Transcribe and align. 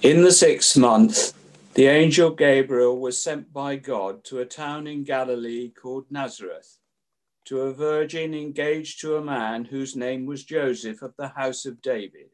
In 0.00 0.22
the 0.22 0.30
sixth 0.30 0.76
month, 0.76 1.34
the 1.74 1.88
angel 1.88 2.30
Gabriel 2.30 3.00
was 3.00 3.20
sent 3.20 3.52
by 3.52 3.74
God 3.74 4.22
to 4.24 4.38
a 4.38 4.46
town 4.46 4.86
in 4.86 5.02
Galilee 5.02 5.72
called 5.72 6.04
Nazareth, 6.08 6.78
to 7.46 7.62
a 7.62 7.74
virgin 7.74 8.32
engaged 8.32 9.00
to 9.00 9.16
a 9.16 9.24
man 9.24 9.64
whose 9.64 9.96
name 9.96 10.24
was 10.24 10.44
Joseph 10.44 11.02
of 11.02 11.14
the 11.18 11.26
house 11.26 11.66
of 11.66 11.82
David. 11.82 12.30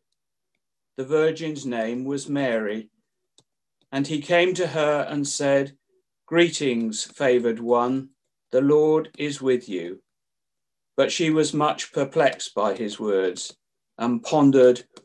The 0.99 1.07
virgin's 1.07 1.65
name 1.65 2.05
was 2.05 2.29
Mary. 2.29 2.91
And 3.91 4.07
he 4.07 4.21
came 4.21 4.53
to 4.55 4.67
her 4.67 5.07
and 5.09 5.27
said, 5.27 5.73
Greetings, 6.27 7.05
favored 7.05 7.61
one, 7.61 8.11
the 8.53 8.61
Lord 8.61 9.09
is 9.17 9.41
with 9.41 9.71
you. 9.71 10.03
But 10.99 11.11
she 11.11 11.31
was 11.31 11.55
much 11.55 11.95
perplexed 11.95 12.55
by 12.55 12.75
his 12.75 13.01
words 13.01 13.57
and 13.97 14.23
pondered 14.23 14.85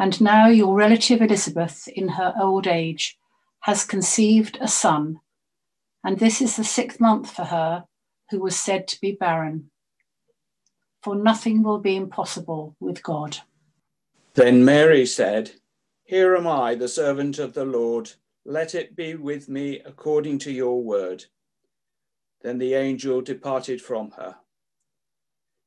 And 0.00 0.18
now 0.18 0.48
your 0.48 0.74
relative 0.74 1.20
Elizabeth, 1.20 1.86
in 1.86 2.08
her 2.08 2.32
old 2.40 2.66
age, 2.66 3.18
has 3.64 3.84
conceived 3.84 4.56
a 4.58 4.66
son, 4.66 5.20
and 6.02 6.18
this 6.18 6.40
is 6.40 6.56
the 6.56 6.64
sixth 6.64 6.98
month 6.98 7.30
for 7.30 7.44
her 7.44 7.84
who 8.30 8.40
was 8.40 8.56
said 8.56 8.88
to 8.88 9.00
be 9.02 9.12
barren. 9.12 9.70
For 11.02 11.14
nothing 11.14 11.62
will 11.62 11.80
be 11.80 11.96
impossible 11.96 12.76
with 12.80 13.02
God. 13.02 13.40
Then 14.32 14.64
Mary 14.64 15.04
said, 15.04 15.50
here 16.04 16.34
am 16.34 16.46
I, 16.46 16.76
the 16.76 16.88
servant 16.88 17.38
of 17.38 17.52
the 17.52 17.66
Lord. 17.66 18.10
Let 18.46 18.74
it 18.74 18.96
be 18.96 19.16
with 19.16 19.50
me 19.50 19.80
according 19.84 20.38
to 20.38 20.50
your 20.50 20.82
word. 20.82 21.26
Then 22.40 22.56
the 22.56 22.72
angel 22.72 23.20
departed 23.20 23.82
from 23.82 24.12
her. 24.12 24.36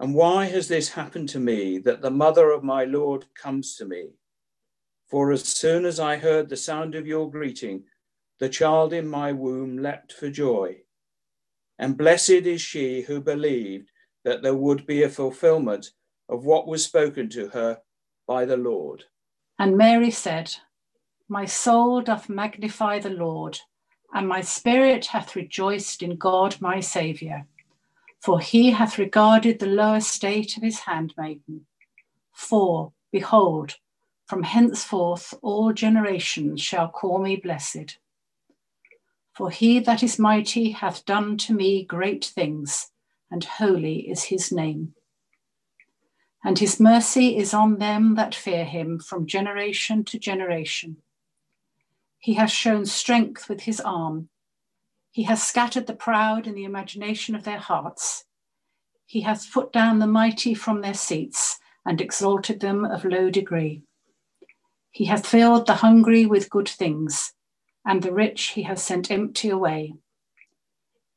And 0.00 0.14
why 0.14 0.46
has 0.46 0.68
this 0.68 0.90
happened 0.90 1.28
to 1.30 1.40
me, 1.40 1.78
that 1.78 2.02
the 2.02 2.10
mother 2.10 2.50
of 2.50 2.62
my 2.62 2.84
Lord 2.84 3.26
comes 3.34 3.74
to 3.76 3.84
me? 3.84 4.10
For 5.08 5.32
as 5.32 5.44
soon 5.44 5.84
as 5.84 5.98
I 5.98 6.16
heard 6.16 6.48
the 6.48 6.56
sound 6.56 6.94
of 6.94 7.06
your 7.06 7.30
greeting, 7.30 7.84
the 8.38 8.48
child 8.48 8.92
in 8.92 9.08
my 9.08 9.32
womb 9.32 9.78
leapt 9.78 10.12
for 10.12 10.30
joy. 10.30 10.76
And 11.78 11.96
blessed 11.96 12.30
is 12.30 12.60
she 12.60 13.02
who 13.02 13.20
believed 13.20 13.90
that 14.24 14.42
there 14.42 14.54
would 14.54 14.86
be 14.86 15.02
a 15.02 15.08
fulfillment 15.08 15.90
of 16.28 16.44
what 16.44 16.68
was 16.68 16.84
spoken 16.84 17.28
to 17.30 17.48
her 17.48 17.78
by 18.26 18.44
the 18.44 18.56
Lord. 18.56 19.04
And 19.58 19.76
Mary 19.76 20.10
said, 20.10 20.54
my 21.28 21.44
soul 21.44 22.00
doth 22.00 22.28
magnify 22.28 23.00
the 23.00 23.10
Lord, 23.10 23.58
and 24.14 24.26
my 24.28 24.40
spirit 24.40 25.06
hath 25.06 25.36
rejoiced 25.36 26.02
in 26.02 26.16
God 26.16 26.60
my 26.60 26.80
Saviour, 26.80 27.46
for 28.20 28.40
he 28.40 28.70
hath 28.70 28.98
regarded 28.98 29.58
the 29.58 29.66
low 29.66 29.94
estate 29.94 30.56
of 30.56 30.62
his 30.62 30.80
handmaiden. 30.80 31.66
For, 32.32 32.92
behold, 33.12 33.76
from 34.26 34.42
henceforth 34.42 35.34
all 35.40 35.72
generations 35.72 36.60
shall 36.60 36.88
call 36.88 37.18
me 37.18 37.36
blessed. 37.36 37.98
For 39.34 39.50
he 39.50 39.78
that 39.80 40.02
is 40.02 40.18
mighty 40.18 40.72
hath 40.72 41.04
done 41.04 41.36
to 41.38 41.54
me 41.54 41.84
great 41.84 42.24
things, 42.24 42.90
and 43.30 43.44
holy 43.44 44.10
is 44.10 44.24
his 44.24 44.50
name. 44.50 44.94
And 46.44 46.58
his 46.58 46.78
mercy 46.78 47.36
is 47.36 47.54
on 47.54 47.78
them 47.78 48.14
that 48.16 48.34
fear 48.34 48.64
him 48.64 48.98
from 48.98 49.26
generation 49.26 50.04
to 50.04 50.18
generation. 50.18 50.98
He 52.18 52.34
has 52.34 52.50
shown 52.50 52.84
strength 52.84 53.48
with 53.48 53.62
his 53.62 53.80
arm. 53.80 54.28
He 55.18 55.24
has 55.24 55.42
scattered 55.42 55.88
the 55.88 55.96
proud 55.96 56.46
in 56.46 56.54
the 56.54 56.62
imagination 56.62 57.34
of 57.34 57.42
their 57.42 57.58
hearts. 57.58 58.26
He 59.04 59.22
hath 59.22 59.52
put 59.52 59.72
down 59.72 59.98
the 59.98 60.06
mighty 60.06 60.54
from 60.54 60.80
their 60.80 60.94
seats 60.94 61.58
and 61.84 62.00
exalted 62.00 62.60
them 62.60 62.84
of 62.84 63.04
low 63.04 63.28
degree. 63.28 63.82
He 64.92 65.06
hath 65.06 65.26
filled 65.26 65.66
the 65.66 65.82
hungry 65.82 66.24
with 66.24 66.48
good 66.48 66.68
things, 66.68 67.32
and 67.84 68.00
the 68.00 68.12
rich 68.12 68.50
he 68.50 68.62
hath 68.62 68.78
sent 68.78 69.10
empty 69.10 69.48
away. 69.48 69.94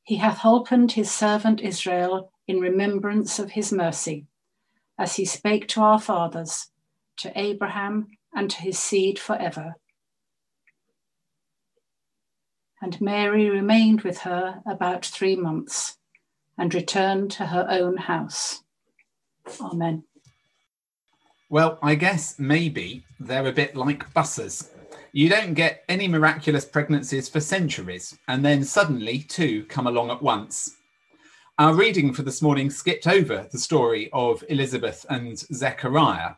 He 0.01 0.15
hath 0.15 0.39
holpened 0.39 0.93
his 0.93 1.11
servant 1.11 1.61
Israel 1.61 2.31
in 2.47 2.59
remembrance 2.59 3.37
of 3.37 3.51
his 3.51 3.71
mercy, 3.71 4.25
as 4.97 5.17
he 5.17 5.25
spake 5.25 5.67
to 5.67 5.81
our 5.81 5.99
fathers, 5.99 6.71
to 7.17 7.31
Abraham, 7.39 8.07
and 8.33 8.49
to 8.49 8.61
his 8.63 8.79
seed 8.79 9.19
forever. 9.19 9.75
And 12.81 12.99
Mary 12.99 13.49
remained 13.49 14.01
with 14.01 14.19
her 14.19 14.61
about 14.65 15.05
three 15.05 15.35
months 15.35 15.97
and 16.57 16.73
returned 16.73 17.31
to 17.31 17.45
her 17.45 17.67
own 17.69 17.97
house. 17.97 18.63
Amen. 19.61 20.03
Well, 21.49 21.77
I 21.83 21.95
guess 21.95 22.39
maybe 22.39 23.03
they're 23.19 23.47
a 23.47 23.51
bit 23.51 23.75
like 23.75 24.13
buses. 24.13 24.71
You 25.11 25.27
don't 25.27 25.53
get 25.53 25.83
any 25.89 26.07
miraculous 26.07 26.63
pregnancies 26.63 27.27
for 27.27 27.41
centuries, 27.41 28.17
and 28.27 28.45
then 28.45 28.63
suddenly 28.63 29.19
two 29.19 29.65
come 29.65 29.85
along 29.85 30.09
at 30.09 30.21
once. 30.21 30.77
Our 31.59 31.73
reading 31.75 32.13
for 32.13 32.23
this 32.23 32.41
morning 32.41 32.69
skipped 32.69 33.05
over 33.05 33.47
the 33.51 33.59
story 33.59 34.09
of 34.13 34.43
Elizabeth 34.47 35.05
and 35.09 35.37
Zechariah, 35.37 36.35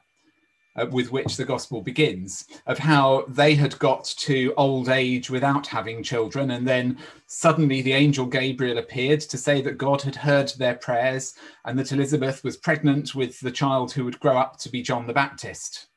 uh, 0.76 0.86
with 0.92 1.12
which 1.12 1.38
the 1.38 1.46
gospel 1.46 1.82
begins 1.82 2.46
of 2.66 2.80
how 2.80 3.26
they 3.28 3.56
had 3.56 3.78
got 3.80 4.04
to 4.18 4.54
old 4.58 4.90
age 4.90 5.30
without 5.30 5.68
having 5.68 6.02
children 6.02 6.52
and 6.52 6.68
then 6.68 6.98
suddenly 7.28 7.82
the 7.82 7.94
angel 7.94 8.26
gabriel 8.26 8.78
appeared 8.78 9.22
to 9.22 9.38
say 9.38 9.62
that 9.62 9.78
god 9.78 10.02
had 10.02 10.16
heard 10.16 10.50
their 10.58 10.76
prayers 10.76 11.36
and 11.66 11.78
that 11.78 11.92
elizabeth 11.92 12.44
was 12.44 12.58
pregnant 12.58 13.14
with 13.14 13.40
the 13.40 13.52
child 13.52 13.92
who 13.92 14.06
would 14.06 14.20
grow 14.20 14.38
up 14.38 14.58
to 14.58 14.70
be 14.70 14.82
john 14.82 15.08
the 15.08 15.14
baptist. 15.14 15.88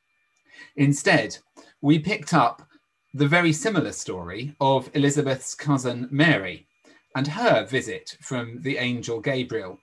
Instead 0.75 1.37
we 1.81 1.99
picked 1.99 2.33
up 2.33 2.67
the 3.13 3.27
very 3.27 3.53
similar 3.53 3.91
story 3.91 4.55
of 4.61 4.89
elizabeth's 4.93 5.55
cousin 5.55 6.07
mary 6.11 6.67
and 7.15 7.27
her 7.27 7.65
visit 7.65 8.15
from 8.21 8.61
the 8.61 8.77
angel 8.77 9.19
gabriel 9.19 9.79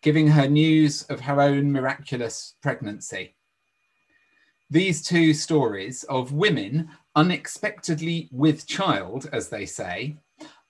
giving 0.00 0.28
her 0.28 0.48
news 0.48 1.02
of 1.04 1.20
her 1.20 1.40
own 1.40 1.70
miraculous 1.70 2.54
pregnancy 2.62 3.34
these 4.70 5.02
two 5.02 5.32
stories 5.32 6.04
of 6.04 6.32
women 6.32 6.90
unexpectedly 7.16 8.28
with 8.32 8.66
child, 8.66 9.28
as 9.32 9.48
they 9.48 9.64
say, 9.64 10.16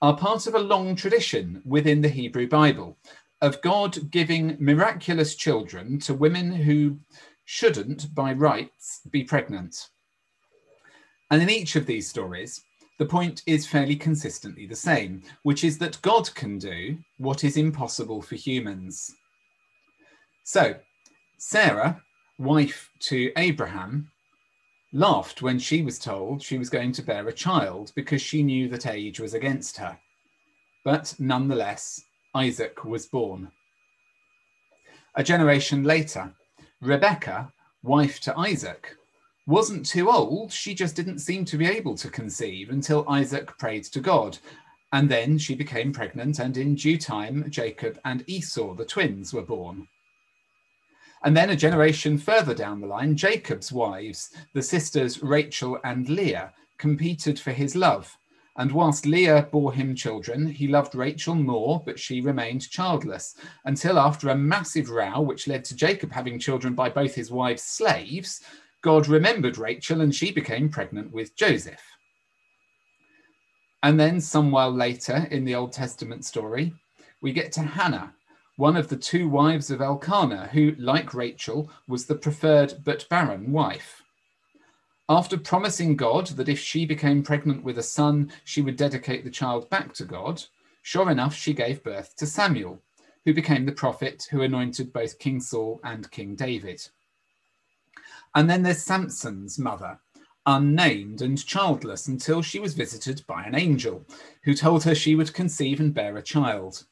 are 0.01 0.15
part 0.15 0.47
of 0.47 0.55
a 0.55 0.59
long 0.59 0.95
tradition 0.95 1.61
within 1.65 2.01
the 2.01 2.09
Hebrew 2.09 2.47
Bible 2.47 2.97
of 3.41 3.61
God 3.61 4.11
giving 4.11 4.57
miraculous 4.59 5.35
children 5.35 5.99
to 5.99 6.13
women 6.13 6.51
who 6.51 6.99
shouldn't, 7.45 8.13
by 8.13 8.33
rights, 8.33 9.01
be 9.11 9.23
pregnant. 9.23 9.89
And 11.31 11.41
in 11.41 11.49
each 11.49 11.75
of 11.75 11.85
these 11.85 12.07
stories, 12.07 12.61
the 12.97 13.05
point 13.05 13.43
is 13.45 13.65
fairly 13.65 13.95
consistently 13.95 14.65
the 14.65 14.75
same, 14.75 15.23
which 15.43 15.63
is 15.63 15.77
that 15.77 16.01
God 16.01 16.33
can 16.35 16.57
do 16.57 16.97
what 17.17 17.43
is 17.43 17.55
impossible 17.55 18.21
for 18.21 18.35
humans. 18.35 19.09
So, 20.43 20.75
Sarah, 21.37 22.01
wife 22.39 22.89
to 22.99 23.31
Abraham, 23.35 24.09
laughed 24.93 25.41
when 25.41 25.59
she 25.59 25.81
was 25.81 25.99
told 25.99 26.41
she 26.41 26.57
was 26.57 26.69
going 26.69 26.93
to 26.93 27.03
bear 27.03 27.27
a 27.27 27.33
child 27.33 27.91
because 27.95 28.21
she 28.21 28.41
knew 28.41 28.69
that 28.69 28.87
age 28.87 29.19
was 29.19 29.33
against 29.33 29.77
her. 29.77 29.99
But 30.85 31.13
nonetheless, 31.19 32.01
Isaac 32.33 32.85
was 32.85 33.05
born. 33.07 33.51
A 35.15 35.23
generation 35.23 35.83
later, 35.83 36.33
Rebecca, 36.81 37.51
wife 37.83 38.21
to 38.21 38.37
Isaac, 38.37 38.95
wasn't 39.45 39.85
too 39.85 40.09
old. 40.09 40.53
She 40.53 40.73
just 40.73 40.95
didn't 40.95 41.19
seem 41.19 41.43
to 41.45 41.57
be 41.57 41.65
able 41.65 41.95
to 41.97 42.09
conceive 42.09 42.69
until 42.69 43.09
Isaac 43.09 43.57
prayed 43.57 43.83
to 43.85 43.99
God. 43.99 44.37
And 44.93 45.09
then 45.09 45.37
she 45.37 45.55
became 45.55 45.91
pregnant, 45.91 46.39
and 46.39 46.55
in 46.55 46.75
due 46.75 46.97
time, 46.97 47.45
Jacob 47.49 47.99
and 48.05 48.23
Esau, 48.27 48.75
the 48.75 48.85
twins, 48.85 49.33
were 49.33 49.41
born. 49.41 49.87
And 51.23 51.35
then 51.35 51.49
a 51.49 51.55
generation 51.55 52.17
further 52.17 52.53
down 52.53 52.79
the 52.79 52.87
line, 52.87 53.15
Jacob's 53.15 53.71
wives, 53.71 54.31
the 54.53 54.61
sisters 54.61 55.21
Rachel 55.21 55.79
and 55.83 56.07
Leah, 56.07 56.53
competed 56.77 57.39
for 57.39 57.51
his 57.51 57.75
love. 57.75 58.17
And 58.57 58.71
whilst 58.71 59.05
Leah 59.05 59.47
bore 59.51 59.73
him 59.73 59.95
children, 59.95 60.47
he 60.47 60.67
loved 60.67 60.95
Rachel 60.95 61.35
more, 61.35 61.81
but 61.85 61.99
she 61.99 62.19
remained 62.19 62.69
childless, 62.69 63.35
until 63.65 63.99
after 63.99 64.29
a 64.29 64.35
massive 64.35 64.89
row, 64.89 65.21
which 65.21 65.47
led 65.47 65.63
to 65.65 65.75
Jacob 65.75 66.11
having 66.11 66.39
children 66.39 66.73
by 66.73 66.89
both 66.89 67.15
his 67.15 67.31
wives' 67.31 67.63
slaves, 67.63 68.41
God 68.81 69.07
remembered 69.07 69.57
Rachel 69.57 70.01
and 70.01 70.13
she 70.13 70.31
became 70.31 70.69
pregnant 70.69 71.11
with 71.11 71.35
Joseph. 71.35 71.81
And 73.83 73.99
then, 73.99 74.19
some 74.19 74.51
while 74.51 74.71
later 74.71 75.27
in 75.31 75.45
the 75.45 75.55
Old 75.55 75.71
Testament 75.71 76.25
story, 76.25 76.73
we 77.21 77.31
get 77.31 77.51
to 77.53 77.61
Hannah, 77.61 78.13
one 78.59 78.75
of 78.75 78.89
the 78.89 78.97
two 78.97 79.29
wives 79.29 79.71
of 79.71 79.79
Elkanah, 79.79 80.49
who, 80.51 80.75
like 80.77 81.13
Rachel, 81.13 81.71
was 81.87 82.05
the 82.05 82.15
preferred 82.15 82.73
but 82.83 83.07
barren 83.07 83.53
wife. 83.53 84.03
After 85.07 85.37
promising 85.37 85.95
God 85.95 86.27
that 86.27 86.49
if 86.49 86.59
she 86.59 86.85
became 86.85 87.23
pregnant 87.23 87.63
with 87.63 87.77
a 87.77 87.83
son, 87.83 88.33
she 88.43 88.61
would 88.61 88.75
dedicate 88.75 89.23
the 89.23 89.31
child 89.31 89.69
back 89.69 89.93
to 89.93 90.03
God, 90.03 90.43
sure 90.81 91.09
enough, 91.09 91.33
she 91.33 91.53
gave 91.53 91.81
birth 91.85 92.17
to 92.17 92.25
Samuel, 92.25 92.81
who 93.23 93.33
became 93.33 93.65
the 93.65 93.71
prophet 93.71 94.27
who 94.29 94.41
anointed 94.41 94.91
both 94.91 95.19
King 95.19 95.39
Saul 95.39 95.79
and 95.85 96.11
King 96.11 96.35
David. 96.35 96.85
And 98.35 98.49
then 98.49 98.61
there's 98.61 98.83
Samson's 98.83 99.57
mother, 99.57 100.01
unnamed 100.45 101.21
and 101.21 101.41
childless 101.45 102.09
until 102.09 102.41
she 102.41 102.59
was 102.59 102.73
visited 102.73 103.23
by 103.25 103.45
an 103.45 103.55
angel 103.55 104.05
who 104.43 104.53
told 104.53 104.83
her 104.83 104.95
she 104.95 105.15
would 105.15 105.33
conceive 105.33 105.79
and 105.79 105.93
bear 105.93 106.17
a 106.17 106.21
child. 106.21 106.83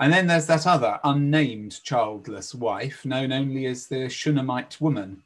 And 0.00 0.10
then 0.10 0.26
there's 0.26 0.46
that 0.46 0.66
other 0.66 0.98
unnamed 1.04 1.84
childless 1.84 2.54
wife, 2.54 3.04
known 3.04 3.32
only 3.32 3.66
as 3.66 3.86
the 3.86 4.08
Shunammite 4.08 4.80
woman, 4.80 5.22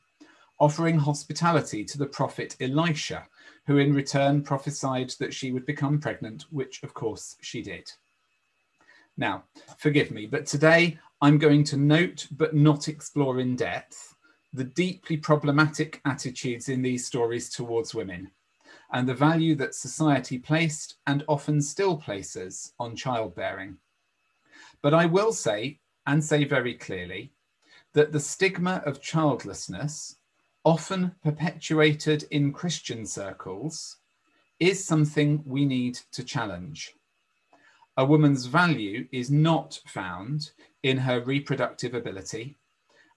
offering 0.58 0.98
hospitality 0.98 1.84
to 1.84 1.96
the 1.96 2.06
prophet 2.06 2.56
Elisha, 2.60 3.28
who 3.68 3.78
in 3.78 3.94
return 3.94 4.42
prophesied 4.42 5.10
that 5.20 5.32
she 5.32 5.52
would 5.52 5.64
become 5.64 6.00
pregnant, 6.00 6.46
which 6.50 6.82
of 6.82 6.92
course 6.92 7.36
she 7.40 7.62
did. 7.62 7.88
Now, 9.16 9.44
forgive 9.78 10.10
me, 10.10 10.26
but 10.26 10.44
today 10.44 10.98
I'm 11.22 11.38
going 11.38 11.62
to 11.64 11.76
note 11.76 12.26
but 12.32 12.56
not 12.56 12.88
explore 12.88 13.38
in 13.38 13.54
depth 13.54 14.16
the 14.52 14.64
deeply 14.64 15.16
problematic 15.16 16.00
attitudes 16.04 16.68
in 16.68 16.82
these 16.82 17.06
stories 17.06 17.48
towards 17.48 17.94
women 17.94 18.28
and 18.92 19.08
the 19.08 19.14
value 19.14 19.54
that 19.54 19.74
society 19.74 20.38
placed 20.38 20.96
and 21.06 21.24
often 21.28 21.60
still 21.60 21.96
places 21.96 22.72
on 22.80 22.96
childbearing. 22.96 23.76
But 24.84 24.92
I 24.92 25.06
will 25.06 25.32
say, 25.32 25.78
and 26.06 26.22
say 26.22 26.44
very 26.44 26.74
clearly, 26.74 27.32
that 27.94 28.12
the 28.12 28.20
stigma 28.20 28.82
of 28.84 29.00
childlessness, 29.00 30.16
often 30.62 31.14
perpetuated 31.22 32.26
in 32.30 32.52
Christian 32.52 33.06
circles, 33.06 33.96
is 34.60 34.84
something 34.84 35.42
we 35.46 35.64
need 35.64 35.98
to 36.12 36.22
challenge. 36.22 36.92
A 37.96 38.04
woman's 38.04 38.44
value 38.44 39.08
is 39.10 39.30
not 39.30 39.80
found 39.86 40.50
in 40.82 40.98
her 40.98 41.18
reproductive 41.18 41.94
ability, 41.94 42.54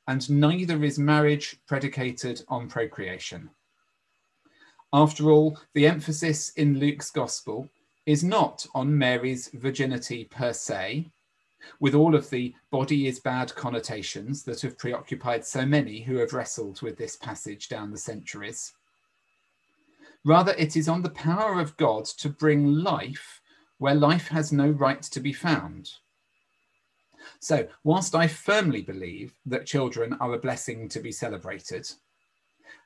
and 0.08 0.30
neither 0.30 0.82
is 0.86 0.98
marriage 0.98 1.58
predicated 1.68 2.46
on 2.48 2.70
procreation. 2.70 3.50
After 4.94 5.32
all, 5.32 5.60
the 5.74 5.86
emphasis 5.86 6.52
in 6.52 6.80
Luke's 6.80 7.12
gospel 7.12 7.68
is 8.06 8.24
not 8.24 8.66
on 8.74 8.98
Mary's 8.98 9.50
virginity 9.50 10.24
per 10.24 10.54
se, 10.54 11.12
with 11.80 11.96
all 11.96 12.16
of 12.16 12.30
the 12.30 12.54
body 12.72 13.08
is 13.08 13.20
bad 13.20 13.54
connotations 13.56 14.44
that 14.44 14.62
have 14.62 14.78
preoccupied 14.78 15.46
so 15.46 15.66
many 15.66 16.02
who 16.02 16.18
have 16.18 16.34
wrestled 16.34 16.82
with 16.82 16.98
this 16.98 17.16
passage 17.16 17.70
down 17.70 17.92
the 17.92 17.98
centuries. 17.98 18.74
Rather, 20.26 20.54
it 20.58 20.76
is 20.76 20.90
on 20.90 21.02
the 21.02 21.10
power 21.10 21.60
of 21.60 21.78
God 21.78 22.06
to 22.06 22.30
bring 22.30 22.68
life 22.68 23.42
where 23.78 23.96
life 23.96 24.28
has 24.28 24.52
no 24.52 24.70
right 24.70 25.02
to 25.04 25.20
be 25.20 25.34
found. 25.34 25.92
So, 27.40 27.68
whilst 27.84 28.16
I 28.16 28.28
firmly 28.28 28.82
believe 28.82 29.34
that 29.46 29.66
children 29.66 30.14
are 30.20 30.34
a 30.34 30.40
blessing 30.40 30.90
to 30.90 31.00
be 31.00 31.12
celebrated, 31.12 31.90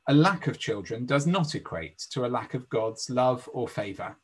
a 0.08 0.14
lack 0.14 0.48
of 0.48 0.60
children 0.60 1.06
does 1.06 1.26
not 1.28 1.56
equate 1.56 2.00
to 2.12 2.26
a 2.26 2.28
lack 2.28 2.54
of 2.54 2.70
God's 2.70 3.10
love 3.10 3.48
or 3.54 3.68
favour. 3.68 4.18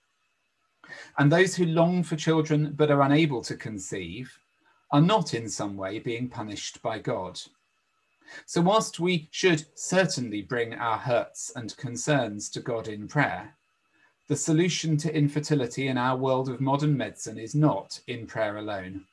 And 1.17 1.31
those 1.31 1.55
who 1.55 1.65
long 1.65 2.03
for 2.03 2.15
children 2.15 2.73
but 2.75 2.91
are 2.91 3.01
unable 3.01 3.41
to 3.43 3.55
conceive 3.55 4.37
are 4.91 5.01
not 5.01 5.33
in 5.33 5.49
some 5.49 5.75
way 5.75 5.99
being 5.99 6.29
punished 6.29 6.81
by 6.81 6.99
God. 6.99 7.39
So, 8.45 8.61
whilst 8.61 8.99
we 8.99 9.29
should 9.31 9.65
certainly 9.75 10.41
bring 10.41 10.73
our 10.73 10.97
hurts 10.97 11.51
and 11.55 11.75
concerns 11.77 12.49
to 12.49 12.59
God 12.59 12.87
in 12.87 13.07
prayer, 13.07 13.55
the 14.27 14.35
solution 14.35 14.97
to 14.97 15.15
infertility 15.15 15.87
in 15.87 15.97
our 15.97 16.17
world 16.17 16.49
of 16.49 16.59
modern 16.59 16.97
medicine 16.97 17.37
is 17.37 17.55
not 17.55 18.01
in 18.07 18.27
prayer 18.27 18.57
alone. 18.57 19.05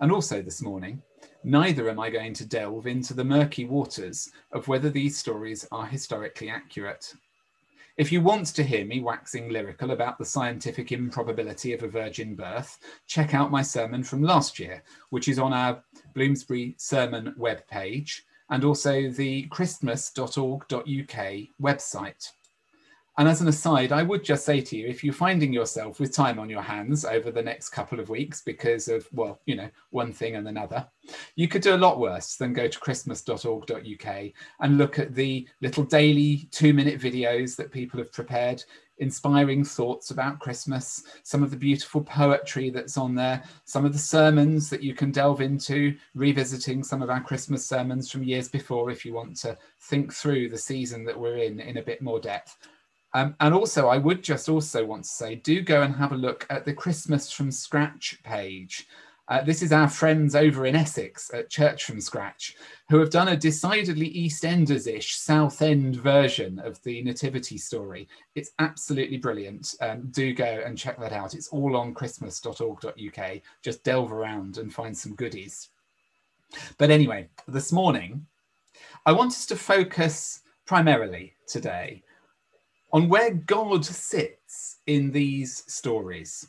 And 0.00 0.12
also 0.12 0.42
this 0.42 0.62
morning, 0.62 1.02
neither 1.42 1.90
am 1.90 1.98
I 1.98 2.10
going 2.10 2.34
to 2.34 2.46
delve 2.46 2.86
into 2.86 3.14
the 3.14 3.24
murky 3.24 3.64
waters 3.64 4.30
of 4.52 4.68
whether 4.68 4.90
these 4.90 5.18
stories 5.18 5.66
are 5.72 5.86
historically 5.86 6.48
accurate. 6.48 7.14
If 7.96 8.10
you 8.10 8.20
want 8.20 8.48
to 8.48 8.64
hear 8.64 8.84
me 8.84 9.00
waxing 9.00 9.50
lyrical 9.50 9.92
about 9.92 10.18
the 10.18 10.24
scientific 10.24 10.90
improbability 10.90 11.72
of 11.74 11.84
a 11.84 11.88
virgin 11.88 12.34
birth, 12.34 12.76
check 13.06 13.34
out 13.34 13.52
my 13.52 13.62
sermon 13.62 14.02
from 14.02 14.20
last 14.20 14.58
year, 14.58 14.82
which 15.10 15.28
is 15.28 15.38
on 15.38 15.52
our 15.52 15.80
Bloomsbury 16.12 16.74
Sermon 16.76 17.32
webpage 17.38 18.22
and 18.50 18.64
also 18.64 19.10
the 19.10 19.44
christmas.org.uk 19.44 20.76
website. 21.62 22.30
And 23.16 23.28
as 23.28 23.40
an 23.40 23.46
aside, 23.46 23.92
I 23.92 24.02
would 24.02 24.24
just 24.24 24.44
say 24.44 24.60
to 24.60 24.76
you 24.76 24.88
if 24.88 25.04
you're 25.04 25.14
finding 25.14 25.52
yourself 25.52 26.00
with 26.00 26.12
time 26.12 26.40
on 26.40 26.50
your 26.50 26.62
hands 26.62 27.04
over 27.04 27.30
the 27.30 27.42
next 27.42 27.68
couple 27.68 28.00
of 28.00 28.08
weeks 28.08 28.42
because 28.42 28.88
of, 28.88 29.08
well, 29.12 29.40
you 29.46 29.54
know, 29.54 29.70
one 29.90 30.12
thing 30.12 30.34
and 30.34 30.48
another, 30.48 30.84
you 31.36 31.46
could 31.46 31.62
do 31.62 31.76
a 31.76 31.76
lot 31.76 32.00
worse 32.00 32.34
than 32.34 32.52
go 32.52 32.66
to 32.66 32.80
christmas.org.uk 32.80 34.24
and 34.60 34.78
look 34.78 34.98
at 34.98 35.14
the 35.14 35.46
little 35.60 35.84
daily 35.84 36.48
two 36.50 36.74
minute 36.74 37.00
videos 37.00 37.54
that 37.54 37.70
people 37.70 37.98
have 37.98 38.12
prepared, 38.12 38.64
inspiring 38.98 39.64
thoughts 39.64 40.10
about 40.10 40.40
Christmas, 40.40 41.04
some 41.22 41.44
of 41.44 41.52
the 41.52 41.56
beautiful 41.56 42.02
poetry 42.02 42.68
that's 42.68 42.98
on 42.98 43.14
there, 43.14 43.44
some 43.64 43.84
of 43.84 43.92
the 43.92 43.98
sermons 43.98 44.68
that 44.70 44.82
you 44.82 44.92
can 44.92 45.12
delve 45.12 45.40
into, 45.40 45.96
revisiting 46.16 46.82
some 46.82 47.00
of 47.00 47.10
our 47.10 47.20
Christmas 47.20 47.64
sermons 47.64 48.10
from 48.10 48.24
years 48.24 48.48
before 48.48 48.90
if 48.90 49.04
you 49.04 49.12
want 49.12 49.36
to 49.36 49.56
think 49.82 50.12
through 50.12 50.48
the 50.48 50.58
season 50.58 51.04
that 51.04 51.18
we're 51.18 51.38
in 51.38 51.60
in 51.60 51.76
a 51.76 51.82
bit 51.82 52.02
more 52.02 52.18
depth. 52.18 52.56
Um, 53.14 53.36
and 53.38 53.54
also, 53.54 53.88
I 53.88 53.96
would 53.96 54.22
just 54.22 54.48
also 54.48 54.84
want 54.84 55.04
to 55.04 55.08
say, 55.08 55.36
do 55.36 55.62
go 55.62 55.82
and 55.82 55.94
have 55.94 56.12
a 56.12 56.16
look 56.16 56.46
at 56.50 56.64
the 56.64 56.74
Christmas 56.74 57.30
from 57.30 57.52
Scratch 57.52 58.20
page. 58.24 58.88
Uh, 59.28 59.42
this 59.42 59.62
is 59.62 59.72
our 59.72 59.88
friends 59.88 60.34
over 60.34 60.66
in 60.66 60.76
Essex 60.76 61.32
at 61.32 61.48
Church 61.48 61.84
from 61.84 62.00
Scratch, 62.00 62.56
who 62.90 62.98
have 62.98 63.08
done 63.08 63.28
a 63.28 63.36
decidedly 63.36 64.12
EastEnders-ish 64.12 65.14
Southend 65.14 65.96
version 65.96 66.58
of 66.58 66.82
the 66.82 67.02
Nativity 67.02 67.56
story. 67.56 68.06
It's 68.34 68.50
absolutely 68.58 69.16
brilliant. 69.16 69.74
Um, 69.80 70.08
do 70.10 70.34
go 70.34 70.62
and 70.66 70.76
check 70.76 71.00
that 71.00 71.12
out. 71.12 71.34
It's 71.34 71.48
all 71.48 71.76
on 71.76 71.94
christmas.org.uk. 71.94 73.30
Just 73.62 73.84
delve 73.84 74.12
around 74.12 74.58
and 74.58 74.74
find 74.74 74.96
some 74.96 75.14
goodies. 75.14 75.70
But 76.76 76.90
anyway, 76.90 77.28
this 77.48 77.72
morning, 77.72 78.26
I 79.06 79.12
want 79.12 79.32
us 79.32 79.46
to 79.46 79.56
focus 79.56 80.42
primarily 80.66 81.34
today 81.46 82.02
on 82.94 83.08
where 83.08 83.32
God 83.34 83.84
sits 83.84 84.76
in 84.86 85.10
these 85.10 85.64
stories, 85.66 86.48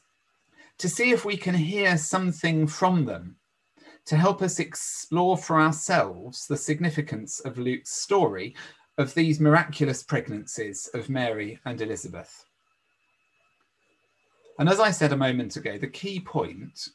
to 0.78 0.88
see 0.88 1.10
if 1.10 1.26
we 1.26 1.36
can 1.36 1.56
hear 1.56 1.98
something 1.98 2.68
from 2.68 3.04
them, 3.04 3.36
to 4.06 4.16
help 4.16 4.44
us 4.44 4.60
explore 4.60 5.38
for 5.38 5.60
ourselves 5.60 6.46
the 6.46 6.56
significance 6.56 7.40
of 7.40 7.58
Luke's 7.58 7.90
story, 7.90 8.56
of 9.00 9.12
these 9.16 9.40
miraculous 9.40 10.04
pregnancies 10.04 10.88
of 10.94 11.10
Mary 11.10 11.60
and 11.66 11.82
Elizabeth. 11.82 12.46
And 14.60 14.70
as 14.70 14.80
I 14.80 14.92
said 14.92 15.14
a 15.14 15.18
moment 15.18 15.56
ago, 15.56 15.80
the 15.80 15.88
key 15.88 16.20
point 16.20 16.90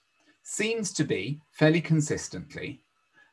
seems 0.44 0.92
to 0.92 1.02
be 1.02 1.40
fairly 1.50 1.80
consistently 1.80 2.84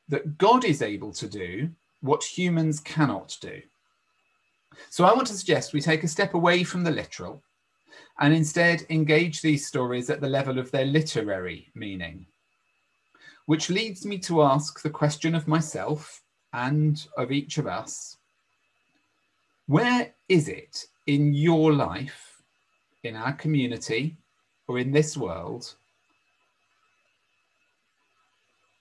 that 0.09 0.39
God 0.39 0.65
is 0.65 0.81
able 0.81 1.13
to 1.13 1.27
do 1.27 1.69
what 2.01 2.24
humans 2.24 2.79
cannot 2.79 3.38
do. 3.39 3.62
So 4.89 5.05
I 5.05 5.13
want 5.13 5.27
to 5.27 5.34
suggest 5.34 5.74
we 5.74 5.81
take 5.81 6.03
a 6.03 6.07
step 6.07 6.34
away 6.34 6.63
from 6.63 6.84
the 6.84 6.91
literal 6.91 7.43
and 8.19 8.34
instead 8.34 8.86
engage 8.89 9.41
these 9.41 9.67
stories 9.67 10.10
at 10.10 10.22
the 10.22 10.29
level 10.29 10.60
of 10.60 10.72
their 10.72 10.86
literary 10.86 11.72
meaning. 11.75 12.25
Which 13.46 13.69
leads 13.69 14.05
me 14.05 14.17
to 14.19 14.41
ask 14.41 14.81
the 14.81 14.89
question 14.89 15.36
of 15.36 15.48
myself 15.48 16.22
and 16.53 17.05
of 17.17 17.31
each 17.31 17.57
of 17.57 17.67
us 17.67 18.17
where 19.67 20.13
is 20.29 20.48
it 20.48 20.86
in 21.07 21.34
your 21.34 21.74
life, 21.74 22.41
in 23.03 23.17
our 23.17 23.34
community, 23.34 24.15
or 24.67 24.79
in 24.79 24.91
this 24.91 25.17
world 25.17 25.75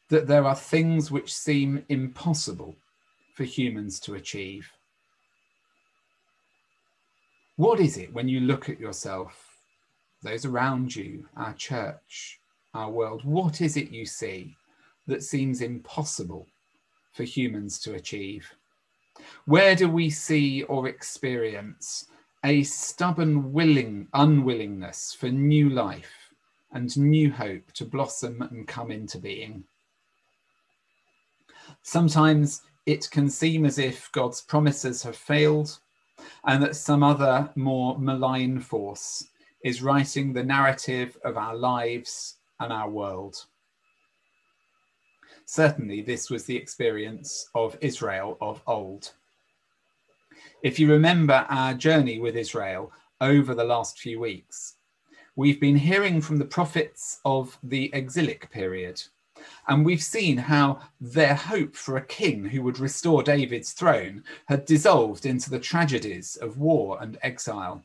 that 0.09 0.29
there 0.29 0.45
are 0.45 0.55
things 0.55 1.11
which 1.11 1.35
seem 1.35 1.85
impossible 1.89 2.77
for 3.35 3.43
humans 3.43 3.99
to 3.99 4.15
achieve? 4.15 4.71
What 7.57 7.81
is 7.81 7.97
it 7.97 8.13
when 8.13 8.29
you 8.29 8.41
look 8.41 8.69
at 8.69 8.79
yourself, 8.79 9.57
those 10.23 10.45
around 10.45 10.95
you, 10.95 11.27
our 11.39 11.55
church, 11.55 12.39
our 12.75 12.91
world? 12.91 13.25
What 13.25 13.63
is 13.63 13.79
it 13.79 13.91
you 13.91 14.05
see 14.05 14.55
that 15.07 15.23
seems 15.23 15.63
impossible 15.63 16.47
for 17.13 17.25
humans 17.25 17.79
to 17.81 17.95
achieve? 17.95 18.47
Where 19.47 19.75
do 19.75 19.89
we 19.89 20.11
see 20.11 20.65
or 20.65 20.87
experience 20.87 22.09
a 22.45 22.63
stubborn 22.63 23.55
willing 23.55 24.09
unwillingness 24.13 25.15
for 25.15 25.31
new 25.31 25.71
life 25.71 26.13
and 26.73 26.95
new 26.99 27.33
hope 27.33 27.73
to 27.73 27.87
blossom 27.87 28.43
and 28.43 28.69
come 28.69 28.91
into 28.91 29.17
being? 29.17 29.65
Sometimes 31.83 32.61
it 32.85 33.11
can 33.11 33.31
seem 33.31 33.65
as 33.65 33.79
if 33.79 34.13
God's 34.13 34.43
promises 34.43 35.03
have 35.03 35.17
failed 35.17 35.79
and 36.45 36.63
that 36.63 36.77
some 36.77 37.03
other 37.03 37.51
more 37.57 37.99
malign 37.99 38.61
force 38.61 39.29
is 39.65 39.83
writing 39.83 40.33
the 40.33 40.43
narrative 40.43 41.19
of 41.25 41.37
our 41.37 41.57
lives 41.57 42.37
and 42.61 42.73
our 42.73 42.89
world. 42.89 43.45
Certainly, 45.45 46.03
this 46.03 46.31
was 46.31 46.45
the 46.45 46.57
experience 46.57 47.49
of 47.55 47.77
Israel 47.81 48.37
of 48.41 48.63
old. 48.67 49.13
If 50.63 50.79
you 50.79 50.91
remember 50.91 51.47
our 51.49 51.75
journey 51.75 52.19
with 52.19 52.37
Israel 52.37 52.93
over 53.21 53.55
the 53.55 53.65
last 53.65 54.01
few 54.01 54.19
weeks, 54.19 54.75
we've 55.37 55.61
been 55.61 55.77
hearing 55.77 56.21
from 56.21 56.39
the 56.39 56.45
prophets 56.45 57.21
of 57.25 57.59
the 57.63 57.91
exilic 57.93 58.51
period 58.51 59.03
and 59.69 59.85
we've 59.85 60.03
seen 60.03 60.37
how 60.37 60.81
their 61.01 61.35
hope 61.35 61.75
for 61.75 61.97
a 61.97 62.05
king 62.05 62.45
who 62.45 62.63
would 62.63 62.79
restore 62.79 63.23
David's 63.23 63.73
throne 63.73 64.23
had 64.47 64.65
dissolved 64.65 65.27
into 65.27 65.51
the 65.51 65.59
tragedies 65.59 66.37
of 66.37 66.59
war 66.59 66.99
and 67.01 67.19
exile. 67.23 67.83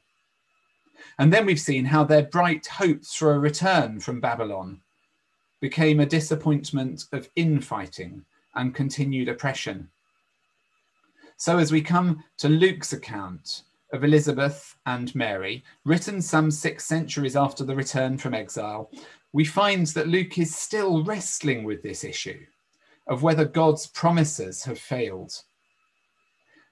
And 1.17 1.33
then 1.33 1.45
we've 1.45 1.59
seen 1.59 1.85
how 1.85 2.03
their 2.03 2.23
bright 2.23 2.67
hopes 2.67 3.15
for 3.15 3.33
a 3.33 3.39
return 3.39 3.99
from 3.99 4.19
Babylon 4.19 4.81
became 5.59 5.99
a 5.99 6.05
disappointment 6.05 7.05
of 7.11 7.29
infighting 7.35 8.25
and 8.55 8.75
continued 8.75 9.29
oppression. 9.29 9.89
So, 11.37 11.57
as 11.57 11.71
we 11.71 11.81
come 11.81 12.23
to 12.37 12.49
Luke's 12.49 12.93
account 12.93 13.63
of 13.93 14.03
Elizabeth 14.03 14.75
and 14.85 15.13
Mary, 15.15 15.63
written 15.85 16.21
some 16.21 16.51
six 16.51 16.85
centuries 16.85 17.35
after 17.35 17.63
the 17.63 17.75
return 17.75 18.17
from 18.17 18.33
exile, 18.33 18.89
we 19.33 19.45
find 19.45 19.87
that 19.87 20.07
Luke 20.07 20.37
is 20.37 20.55
still 20.55 21.03
wrestling 21.03 21.63
with 21.63 21.81
this 21.81 22.03
issue 22.03 22.39
of 23.07 23.23
whether 23.23 23.45
God's 23.45 23.87
promises 23.87 24.63
have 24.63 24.79
failed. 24.79 25.33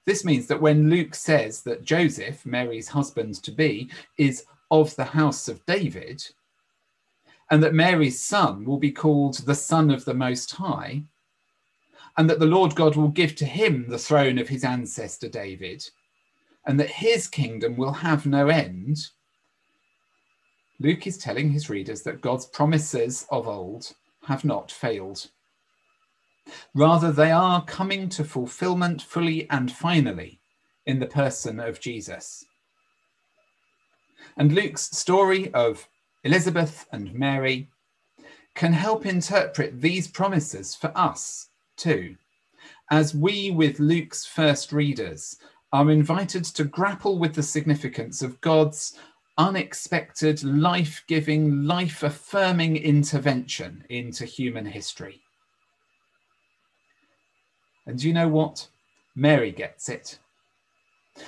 This 0.06 0.26
means 0.26 0.48
that 0.48 0.62
when 0.62 0.90
Luke 0.90 1.16
says 1.16 1.62
that 1.64 1.84
Joseph, 1.84 2.46
Mary's 2.46 2.88
husband 2.88 3.36
to 3.44 3.52
be, 3.52 3.90
is 4.18 4.46
of 4.72 4.96
the 4.96 5.04
house 5.04 5.48
of 5.48 5.66
David, 5.66 6.24
and 7.52 7.64
that 7.64 7.74
Mary's 7.74 8.24
son 8.24 8.66
will 8.66 8.78
be 8.78 8.92
called 8.92 9.38
the 9.46 9.56
Son 9.56 9.90
of 9.90 10.06
the 10.06 10.14
Most 10.14 10.52
High, 10.54 11.04
and 12.18 12.30
that 12.30 12.40
the 12.40 12.46
Lord 12.46 12.76
God 12.76 12.96
will 12.96 13.10
give 13.10 13.36
to 13.36 13.46
him 13.46 13.88
the 13.88 13.98
throne 13.98 14.38
of 14.38 14.50
his 14.50 14.64
ancestor 14.64 15.30
David, 15.30 15.88
and 16.66 16.80
that 16.80 16.90
his 16.90 17.28
kingdom 17.28 17.78
will 17.78 17.94
have 17.94 18.26
no 18.26 18.48
end, 18.48 18.98
Luke 20.80 21.06
is 21.08 21.18
telling 21.18 21.52
his 21.52 21.70
readers 21.70 22.04
that 22.04 22.22
God's 22.22 22.46
promises 22.46 23.26
of 23.30 23.48
old 23.48 23.94
have 24.24 24.46
not 24.46 24.72
failed. 24.72 25.30
Rather, 26.74 27.12
they 27.12 27.32
are 27.32 27.66
coming 27.66 28.10
to 28.10 28.24
fulfillment 28.24 29.02
fully 29.02 29.50
and 29.50 29.72
finally 29.72 30.40
in 30.86 31.00
the 31.00 31.06
person 31.06 31.60
of 31.60 31.80
Jesus. 31.80 32.46
And 34.38 34.54
Luke's 34.54 34.90
story 34.98 35.54
of 35.54 35.88
Elizabeth 36.24 36.86
and 36.92 37.14
Mary 37.14 37.70
can 38.56 38.74
help 38.74 39.06
interpret 39.06 39.82
these 39.82 40.08
promises 40.08 40.76
for 40.76 40.92
us 40.96 41.50
too, 41.78 42.16
as 42.90 43.14
we, 43.14 43.52
with 43.52 43.80
Luke's 43.80 44.26
first 44.26 44.72
readers, 44.72 45.38
are 45.72 45.92
invited 45.92 46.44
to 46.46 46.64
grapple 46.64 47.20
with 47.20 47.36
the 47.36 47.44
significance 47.44 48.22
of 48.22 48.42
God's 48.42 48.98
unexpected, 49.40 50.44
life 50.44 51.04
giving, 51.08 51.64
life 51.64 52.04
affirming 52.04 52.76
intervention 52.76 53.86
into 53.90 54.26
human 54.26 54.66
history. 54.66 55.22
And 57.88 58.04
you 58.04 58.14
know 58.14 58.28
what? 58.28 58.68
Mary 59.16 59.52
gets 59.52 59.88
it. 59.88 60.20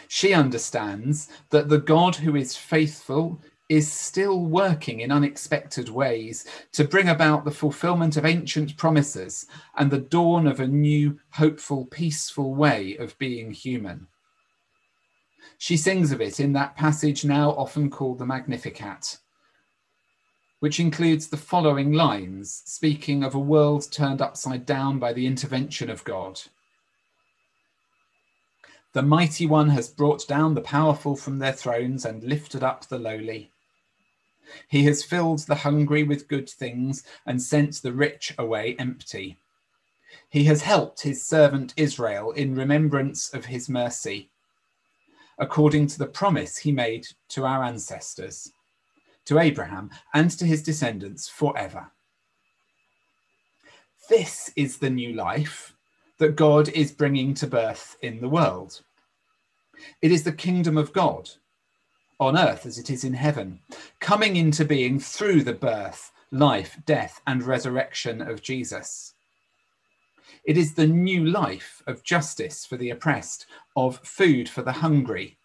She 0.10 0.34
understands 0.34 1.30
that 1.50 1.70
the 1.70 1.80
God 1.80 2.15
who 2.15 2.36
is 2.36 2.56
faithful 2.56 3.41
is 3.70 3.89
still 3.89 4.41
working 4.41 5.00
in 5.00 5.12
unexpected 5.12 5.88
ways 5.88 6.46
to 6.74 6.84
bring 6.84 7.08
about 7.08 7.46
the 7.46 7.51
fulfillment 7.51 8.18
of 8.18 8.25
ancient 8.25 8.75
promises 8.75 9.48
and 9.77 9.89
the 9.89 10.00
dawn 10.00 10.46
of 10.46 10.60
a 10.60 10.68
new, 10.68 11.18
hopeful, 11.30 11.86
peaceful 11.86 12.53
way 12.53 12.98
of 12.98 13.18
being 13.18 13.51
human. 13.51 14.06
She 15.62 15.77
sings 15.77 16.12
of 16.12 16.20
it 16.22 16.39
in 16.39 16.53
that 16.53 16.75
passage 16.75 17.24
now 17.24 17.51
often 17.51 17.91
called 17.91 18.18
the 18.18 18.25
Magnificat, 18.25 19.20
which 20.60 20.80
includes 20.80 21.27
the 21.27 21.38
following 21.38 21.94
lines, 21.94 22.63
speaking 22.65 23.24
of 23.24 23.36
a 23.36 23.39
world 23.39 23.86
turned 23.91 24.24
upside 24.24 24.65
down 24.65 24.98
by 24.98 25.13
the 25.13 25.27
intervention 25.27 25.91
of 25.91 26.03
God. 26.03 26.41
The 28.94 29.03
mighty 29.03 29.46
one 29.46 29.70
has 29.70 29.88
brought 29.88 30.27
down 30.27 30.56
the 30.56 30.62
powerful 30.62 31.15
from 31.15 31.38
their 31.38 31.53
thrones 31.53 32.06
and 32.06 32.24
lifted 32.24 32.63
up 32.63 32.88
the 32.88 32.98
lowly. 32.98 33.51
He 34.68 34.86
has 34.86 35.03
filled 35.03 35.41
the 35.41 35.62
hungry 35.62 36.01
with 36.01 36.27
good 36.27 36.50
things 36.50 37.03
and 37.24 37.39
sent 37.39 37.84
the 37.84 37.94
rich 37.94 38.34
away 38.39 38.75
empty. 38.80 39.38
He 40.27 40.46
has 40.46 40.63
helped 40.63 41.01
his 41.01 41.24
servant 41.24 41.75
Israel 41.77 42.32
in 42.32 42.56
remembrance 42.56 43.32
of 43.32 43.46
his 43.46 43.70
mercy 43.70 44.31
according 45.41 45.88
to 45.88 45.98
the 45.98 46.05
promise 46.05 46.55
he 46.55 46.71
made 46.71 47.07
to 47.27 47.45
our 47.45 47.63
ancestors, 47.63 48.53
to 49.25 49.39
Abraham, 49.39 49.89
and 50.13 50.29
to 50.31 50.45
his 50.45 50.62
descendants 50.62 51.27
forever. 51.27 51.91
This 54.07 54.51
is 54.55 54.77
the 54.77 54.89
new 54.89 55.13
life 55.13 55.75
that 56.19 56.36
God 56.36 56.69
is 56.69 56.91
bringing 56.91 57.33
to 57.36 57.48
birth 57.48 57.98
in 58.03 58.21
the 58.21 58.29
world. 58.29 58.83
It 60.03 60.12
is 60.12 60.24
the 60.24 60.31
kingdom 60.31 60.77
of 60.77 60.93
God 60.93 61.29
on 62.19 62.38
earth 62.38 62.67
as 62.67 62.77
it 62.77 62.91
is 62.91 63.03
in 63.03 63.13
heaven, 63.13 63.60
coming 64.00 64.36
into 64.36 64.63
being 64.63 65.00
through 65.00 65.41
the 65.41 65.53
birth, 65.53 66.12
life, 66.31 66.77
death, 66.86 67.19
and 67.25 67.41
resurrection 67.41 68.21
of 68.21 68.43
Jesus. 68.43 69.15
It 70.43 70.57
is 70.57 70.74
the 70.74 70.88
new 70.88 71.25
life 71.25 71.83
of 71.86 72.03
justice 72.03 72.65
for 72.65 72.75
the 72.75 72.89
oppressed, 72.89 73.45
of 73.75 74.00
food 74.00 74.50
for 74.50 74.63
the 74.63 74.71
hungry, 74.71 75.38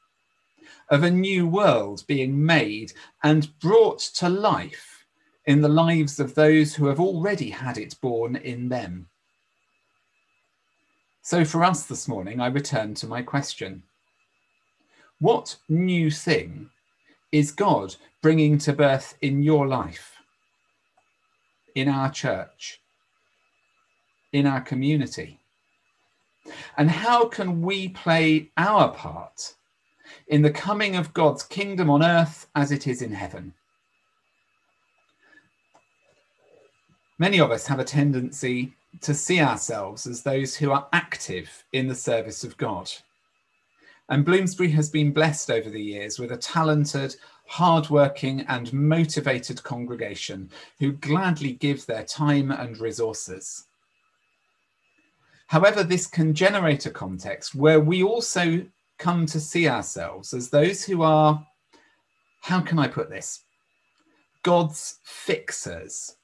of 0.88 1.02
a 1.02 1.10
new 1.10 1.46
world 1.46 2.04
being 2.06 2.44
made 2.44 2.92
and 3.22 3.58
brought 3.60 4.00
to 4.16 4.28
life 4.28 5.04
in 5.44 5.60
the 5.60 5.68
lives 5.68 6.18
of 6.18 6.34
those 6.34 6.74
who 6.74 6.86
have 6.86 6.98
already 6.98 7.50
had 7.50 7.78
it 7.78 7.94
born 8.00 8.36
in 8.36 8.68
them. 8.68 9.08
So, 11.22 11.44
for 11.44 11.62
us 11.62 11.84
this 11.86 12.08
morning, 12.08 12.40
I 12.40 12.46
return 12.46 12.94
to 12.94 13.06
my 13.06 13.20
question 13.20 13.82
What 15.20 15.56
new 15.68 16.10
thing 16.10 16.70
is 17.32 17.52
God 17.52 17.96
bringing 18.22 18.58
to 18.58 18.72
birth 18.72 19.16
in 19.20 19.42
your 19.42 19.66
life, 19.66 20.14
in 21.74 21.88
our 21.88 22.10
church? 22.10 22.80
In 24.37 24.47
our 24.47 24.61
community. 24.61 25.40
And 26.76 26.90
how 26.90 27.25
can 27.26 27.62
we 27.62 27.88
play 27.88 28.50
our 28.59 28.93
part 28.93 29.55
in 30.28 30.43
the 30.43 30.50
coming 30.50 30.95
of 30.95 31.14
God's 31.14 31.43
kingdom 31.43 31.88
on 31.88 32.02
earth 32.02 32.47
as 32.55 32.71
it 32.71 32.87
is 32.87 33.00
in 33.00 33.12
heaven? 33.12 33.55
Many 37.19 37.40
of 37.40 37.50
us 37.50 37.66
have 37.66 37.78
a 37.78 37.85
tendency 37.85 38.75
to 39.00 39.14
see 39.14 39.40
ourselves 39.40 40.07
as 40.07 40.23
those 40.23 40.55
who 40.55 40.71
are 40.71 40.87
active 40.93 41.64
in 41.73 41.88
the 41.88 41.95
service 41.95 42.45
of 42.45 42.59
God. 42.59 42.90
And 44.11 44.25
Bloomsbury 44.25 44.71
has 44.73 44.90
been 44.90 45.12
blessed 45.12 45.50
over 45.50 45.71
the 45.71 45.83
years 45.83 46.19
with 46.19 46.31
a 46.31 46.37
talented, 46.37 47.16
hardworking, 47.47 48.43
and 48.49 48.71
motivated 48.73 49.62
congregation 49.62 50.50
who 50.78 50.93
gladly 50.93 51.52
give 51.52 51.87
their 51.87 52.05
time 52.05 52.50
and 52.50 52.78
resources. 52.78 53.64
However, 55.46 55.82
this 55.82 56.06
can 56.06 56.34
generate 56.34 56.86
a 56.86 56.90
context 56.90 57.54
where 57.54 57.80
we 57.80 58.02
also 58.02 58.66
come 58.98 59.26
to 59.26 59.40
see 59.40 59.68
ourselves 59.68 60.34
as 60.34 60.50
those 60.50 60.84
who 60.84 61.02
are, 61.02 61.46
how 62.42 62.60
can 62.60 62.78
I 62.78 62.88
put 62.88 63.10
this? 63.10 63.40
God's 64.42 64.98
fixers. 65.04 66.16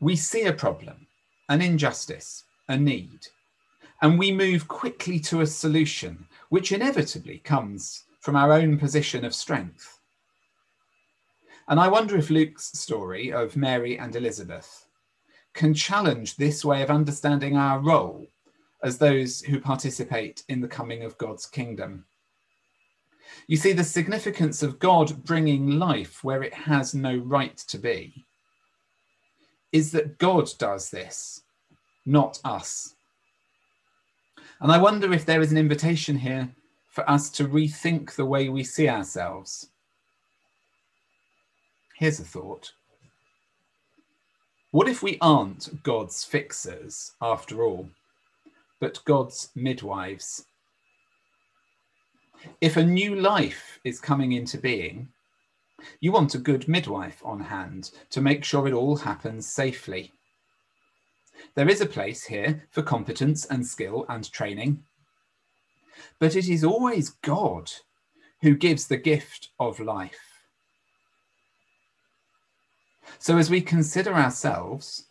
We 0.00 0.16
see 0.16 0.44
a 0.44 0.52
problem, 0.52 1.06
an 1.48 1.60
injustice, 1.62 2.44
a 2.68 2.76
need, 2.76 3.26
and 4.02 4.18
we 4.18 4.32
move 4.32 4.68
quickly 4.68 5.18
to 5.20 5.40
a 5.40 5.46
solution, 5.46 6.26
which 6.50 6.72
inevitably 6.72 7.38
comes 7.38 8.04
from 8.20 8.36
our 8.36 8.52
own 8.52 8.78
position 8.78 9.24
of 9.24 9.34
strength. 9.34 9.98
And 11.68 11.80
I 11.80 11.88
wonder 11.88 12.16
if 12.16 12.30
Luke's 12.30 12.78
story 12.78 13.32
of 13.32 13.56
Mary 13.56 13.98
and 13.98 14.14
Elizabeth 14.14 14.83
can 15.54 15.72
challenge 15.72 16.36
this 16.36 16.64
way 16.64 16.82
of 16.82 16.90
understanding 16.90 17.56
our 17.56 17.78
role 17.78 18.26
as 18.82 18.98
those 18.98 19.40
who 19.40 19.60
participate 19.60 20.42
in 20.48 20.60
the 20.60 20.68
coming 20.68 21.04
of 21.04 21.16
God's 21.16 21.46
kingdom. 21.46 22.04
You 23.46 23.56
see, 23.56 23.72
the 23.72 23.84
significance 23.84 24.62
of 24.62 24.78
God 24.78 25.24
bringing 25.24 25.78
life 25.78 26.22
where 26.22 26.42
it 26.42 26.52
has 26.52 26.94
no 26.94 27.16
right 27.16 27.56
to 27.56 27.78
be 27.78 28.26
is 29.72 29.90
that 29.92 30.18
God 30.18 30.50
does 30.58 30.90
this, 30.90 31.42
not 32.04 32.38
us. 32.44 32.94
And 34.60 34.70
I 34.70 34.78
wonder 34.78 35.12
if 35.12 35.24
there 35.24 35.40
is 35.40 35.50
an 35.50 35.58
invitation 35.58 36.16
here 36.16 36.54
for 36.88 37.08
us 37.10 37.28
to 37.30 37.48
rethink 37.48 38.12
the 38.12 38.24
way 38.24 38.48
we 38.48 38.62
see 38.62 38.88
ourselves. 38.88 39.68
Here's 41.96 42.20
a 42.20 42.24
thought. 42.24 42.72
What 44.74 44.88
if 44.88 45.04
we 45.04 45.18
aren't 45.20 45.84
God's 45.84 46.24
fixers 46.24 47.12
after 47.22 47.62
all, 47.62 47.88
but 48.80 49.04
God's 49.04 49.50
midwives? 49.54 50.46
If 52.60 52.76
a 52.76 52.82
new 52.82 53.14
life 53.14 53.78
is 53.84 54.00
coming 54.00 54.32
into 54.32 54.58
being, 54.58 55.10
you 56.00 56.10
want 56.10 56.34
a 56.34 56.38
good 56.38 56.66
midwife 56.66 57.22
on 57.24 57.38
hand 57.38 57.92
to 58.10 58.20
make 58.20 58.42
sure 58.42 58.66
it 58.66 58.72
all 58.72 58.96
happens 58.96 59.46
safely. 59.46 60.10
There 61.54 61.68
is 61.68 61.80
a 61.80 61.86
place 61.86 62.24
here 62.24 62.64
for 62.72 62.82
competence 62.82 63.44
and 63.44 63.64
skill 63.64 64.04
and 64.08 64.28
training. 64.32 64.82
But 66.18 66.34
it 66.34 66.48
is 66.48 66.64
always 66.64 67.10
God 67.22 67.70
who 68.42 68.56
gives 68.56 68.88
the 68.88 68.96
gift 68.96 69.50
of 69.60 69.78
life. 69.78 70.23
So 73.18 73.38
as 73.38 73.50
we 73.50 73.60
consider 73.60 74.14
ourselves, 74.14 75.06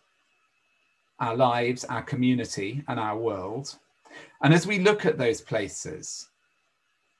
our 1.19 1.35
lives, 1.35 1.83
our 1.85 2.03
community, 2.03 2.83
and 2.87 2.99
our 2.99 3.17
world, 3.17 3.75
and 4.41 4.53
as 4.53 4.67
we 4.67 4.79
look 4.79 5.05
at 5.05 5.17
those 5.17 5.41
places 5.41 6.29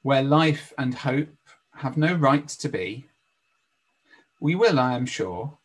where 0.02 0.22
life 0.22 0.74
and 0.78 0.94
hope 0.94 1.30
have 1.76 1.98
no 1.98 2.14
right 2.14 2.48
to 2.48 2.70
be, 2.70 3.06
we 4.40 4.56
will, 4.56 4.80
I 4.80 4.96
am 4.96 5.06
sure, 5.06 5.58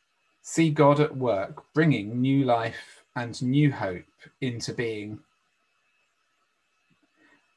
see 0.42 0.70
God 0.70 1.00
at 1.00 1.16
work 1.16 1.64
bringing 1.74 2.20
new 2.20 2.44
life 2.44 3.02
and 3.16 3.40
new 3.42 3.72
hope 3.72 4.04
into 4.40 4.72
being. 4.72 5.18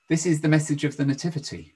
This 0.09 0.25
is 0.25 0.41
the 0.41 0.49
message 0.49 0.83
of 0.83 0.97
the 0.97 1.05
Nativity. 1.05 1.75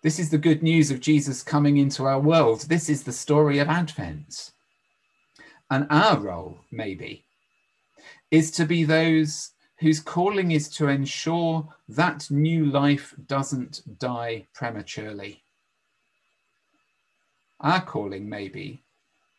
This 0.00 0.20
is 0.20 0.30
the 0.30 0.38
good 0.38 0.62
news 0.62 0.92
of 0.92 1.00
Jesus 1.00 1.42
coming 1.42 1.78
into 1.78 2.04
our 2.04 2.20
world. 2.20 2.60
This 2.68 2.88
is 2.88 3.02
the 3.02 3.12
story 3.12 3.58
of 3.58 3.68
Advent. 3.68 4.52
And 5.72 5.88
our 5.90 6.16
role, 6.20 6.60
maybe, 6.70 7.24
is 8.30 8.52
to 8.52 8.64
be 8.64 8.84
those 8.84 9.50
whose 9.80 9.98
calling 9.98 10.52
is 10.52 10.68
to 10.68 10.86
ensure 10.86 11.66
that 11.88 12.30
new 12.30 12.66
life 12.66 13.12
doesn't 13.26 13.82
die 13.98 14.46
prematurely. 14.54 15.42
Our 17.60 17.80
calling, 17.80 18.28
maybe, 18.28 18.84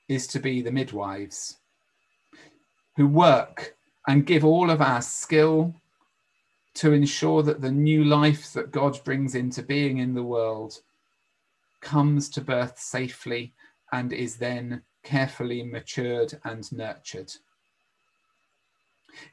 is 0.10 0.28
to 0.28 0.40
be 0.40 0.62
the 0.62 0.74
midwives 0.74 1.56
who 2.98 3.08
work 3.08 3.78
and 4.10 4.26
give 4.26 4.44
all 4.44 4.70
of 4.70 4.82
our 4.82 5.02
skill 5.02 5.74
to 6.76 6.94
ensure 6.94 7.44
that 7.44 7.62
the 7.62 7.72
new 7.72 8.04
life 8.04 8.54
that 8.54 8.72
God 8.72 9.00
brings 9.04 9.36
into 9.36 9.64
being 9.64 9.98
in 9.98 10.14
the 10.14 10.24
world 10.24 10.80
comes 11.82 12.30
to 12.30 12.42
birth 12.42 12.80
safely 12.80 13.54
and 13.92 14.14
is 14.14 14.38
then 14.38 14.84
carefully 15.04 15.64
matured 15.64 16.40
and 16.44 16.72
nurtured. 16.72 17.32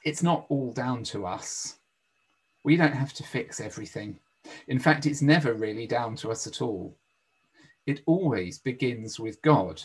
It's 0.04 0.22
not 0.22 0.46
all 0.48 0.72
down 0.72 1.02
to 1.04 1.26
us. 1.26 1.78
We 2.64 2.76
don't 2.76 2.94
have 2.94 3.12
to 3.14 3.22
fix 3.22 3.60
everything. 3.60 4.18
In 4.68 4.78
fact, 4.78 5.06
it's 5.06 5.22
never 5.22 5.54
really 5.54 5.86
down 5.86 6.16
to 6.16 6.30
us 6.30 6.46
at 6.46 6.62
all. 6.62 6.96
It 7.86 8.02
always 8.06 8.58
begins 8.58 9.20
with 9.20 9.40
God, 9.42 9.82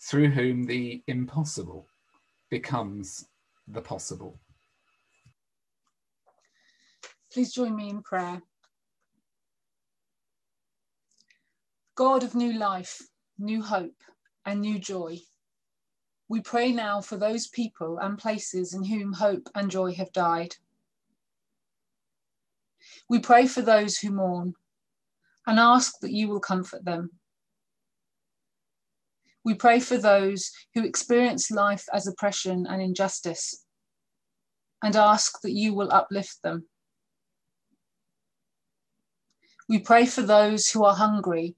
through 0.00 0.30
whom 0.30 0.64
the 0.64 1.02
impossible 1.06 1.86
becomes 2.50 3.26
the 3.66 3.80
possible. 3.80 4.38
Please 7.34 7.52
join 7.52 7.74
me 7.74 7.90
in 7.90 8.00
prayer. 8.00 8.40
God 11.96 12.22
of 12.22 12.34
new 12.34 12.52
life, 12.52 13.02
new 13.38 13.60
hope, 13.60 14.00
and 14.46 14.60
new 14.60 14.78
joy, 14.78 15.18
we 16.28 16.40
pray 16.40 16.72
now 16.72 17.00
for 17.00 17.16
those 17.16 17.48
people 17.48 17.98
and 17.98 18.16
places 18.18 18.72
in 18.72 18.84
whom 18.84 19.12
hope 19.12 19.48
and 19.54 19.70
joy 19.70 19.92
have 19.94 20.12
died. 20.12 20.54
We 23.08 23.18
pray 23.18 23.46
for 23.46 23.62
those 23.62 23.98
who 23.98 24.10
mourn 24.10 24.54
and 25.46 25.58
ask 25.58 26.00
that 26.00 26.12
you 26.12 26.28
will 26.28 26.40
comfort 26.40 26.84
them. 26.84 27.10
We 29.44 29.54
pray 29.54 29.80
for 29.80 29.98
those 29.98 30.50
who 30.74 30.84
experience 30.84 31.50
life 31.50 31.84
as 31.92 32.06
oppression 32.06 32.66
and 32.66 32.80
injustice 32.80 33.64
and 34.82 34.96
ask 34.96 35.40
that 35.42 35.52
you 35.52 35.74
will 35.74 35.92
uplift 35.92 36.40
them. 36.42 36.66
We 39.68 39.78
pray 39.78 40.06
for 40.06 40.22
those 40.22 40.70
who 40.70 40.84
are 40.84 40.94
hungry, 40.94 41.56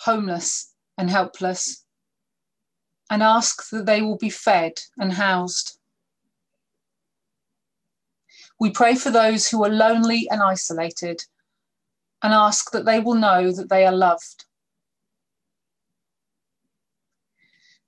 homeless, 0.00 0.72
and 0.96 1.10
helpless 1.10 1.84
and 3.10 3.22
ask 3.22 3.70
that 3.70 3.86
they 3.86 4.02
will 4.02 4.16
be 4.16 4.30
fed 4.30 4.80
and 4.98 5.12
housed. 5.12 5.78
We 8.60 8.70
pray 8.70 8.96
for 8.96 9.10
those 9.10 9.48
who 9.48 9.64
are 9.64 9.70
lonely 9.70 10.28
and 10.30 10.42
isolated 10.42 11.24
and 12.22 12.34
ask 12.34 12.72
that 12.72 12.84
they 12.84 13.00
will 13.00 13.14
know 13.14 13.52
that 13.52 13.68
they 13.68 13.86
are 13.86 13.94
loved. 13.94 14.44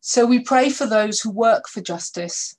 So 0.01 0.25
we 0.25 0.41
pray 0.41 0.71
for 0.71 0.87
those 0.87 1.21
who 1.21 1.31
work 1.31 1.69
for 1.69 1.81
justice, 1.81 2.57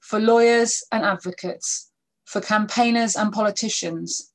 for 0.00 0.18
lawyers 0.18 0.84
and 0.92 1.04
advocates, 1.04 1.90
for 2.24 2.40
campaigners 2.40 3.16
and 3.16 3.32
politicians, 3.32 4.31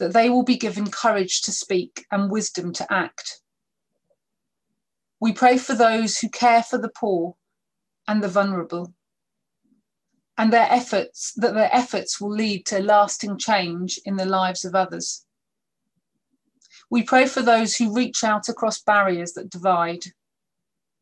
that 0.00 0.12
they 0.12 0.28
will 0.28 0.42
be 0.42 0.56
given 0.56 0.90
courage 0.90 1.42
to 1.42 1.52
speak 1.52 2.04
and 2.10 2.30
wisdom 2.30 2.72
to 2.72 2.92
act. 2.92 3.40
We 5.20 5.32
pray 5.32 5.58
for 5.58 5.74
those 5.74 6.18
who 6.18 6.28
care 6.28 6.62
for 6.62 6.78
the 6.78 6.90
poor 6.90 7.36
and 8.08 8.22
the 8.22 8.28
vulnerable, 8.28 8.94
and 10.36 10.52
their 10.52 10.66
efforts 10.70 11.32
that 11.36 11.54
their 11.54 11.72
efforts 11.72 12.20
will 12.20 12.32
lead 12.32 12.64
to 12.66 12.80
lasting 12.80 13.38
change 13.38 14.00
in 14.04 14.16
the 14.16 14.24
lives 14.24 14.64
of 14.64 14.74
others. 14.74 15.26
We 16.90 17.02
pray 17.02 17.26
for 17.26 17.42
those 17.42 17.76
who 17.76 17.94
reach 17.94 18.24
out 18.24 18.48
across 18.48 18.80
barriers 18.80 19.34
that 19.34 19.50
divide 19.50 20.06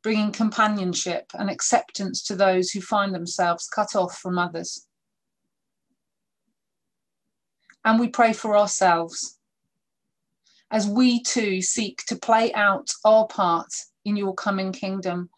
bringing 0.03 0.33
companionship 0.33 1.31
and 1.35 1.49
acceptance 1.49 2.23
to 2.25 2.35
those 2.35 2.71
who 2.71 2.81
find 2.81 3.15
themselves 3.15 3.69
cut 3.69 3.95
off 3.95 4.19
from 4.19 4.39
others. 4.39 4.88
And 7.89 7.99
we 7.99 8.09
pray 8.09 8.35
for 8.35 8.55
ourselves 8.55 9.39
as 10.71 10.87
we 10.87 11.23
too 11.23 11.63
seek 11.63 12.05
to 12.09 12.17
play 12.17 12.53
out 12.53 12.91
our 13.03 13.27
part 13.27 13.73
in 14.05 14.15
your 14.15 14.35
coming 14.35 14.73
kingdom. 14.73 15.31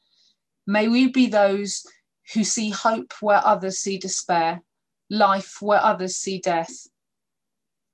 May 0.67 0.89
we 0.89 1.13
be 1.13 1.29
those 1.29 1.87
who 2.35 2.43
see 2.43 2.71
hope 2.71 3.15
where 3.21 3.41
others 3.47 3.79
see 3.79 3.99
despair 3.99 4.63
life 5.11 5.59
where 5.61 5.81
others 5.81 6.17
see 6.17 6.41
death. 6.41 6.89